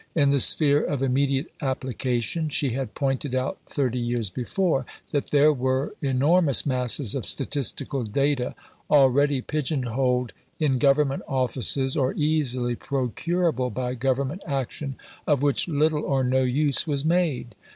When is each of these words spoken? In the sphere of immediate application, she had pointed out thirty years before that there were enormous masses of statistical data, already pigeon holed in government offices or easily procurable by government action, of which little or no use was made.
In 0.15 0.31
the 0.31 0.39
sphere 0.39 0.83
of 0.83 1.03
immediate 1.03 1.51
application, 1.61 2.49
she 2.49 2.71
had 2.71 2.95
pointed 2.95 3.35
out 3.35 3.59
thirty 3.67 3.99
years 3.99 4.31
before 4.31 4.83
that 5.11 5.29
there 5.29 5.53
were 5.53 5.93
enormous 6.01 6.65
masses 6.65 7.13
of 7.13 7.23
statistical 7.23 8.03
data, 8.03 8.55
already 8.89 9.41
pigeon 9.41 9.83
holed 9.83 10.33
in 10.57 10.79
government 10.79 11.21
offices 11.27 11.95
or 11.95 12.15
easily 12.15 12.73
procurable 12.75 13.69
by 13.69 13.93
government 13.93 14.41
action, 14.47 14.95
of 15.27 15.43
which 15.43 15.67
little 15.67 16.01
or 16.03 16.23
no 16.23 16.41
use 16.41 16.87
was 16.87 17.05
made. 17.05 17.53